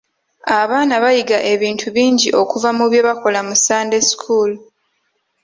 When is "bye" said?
2.91-3.01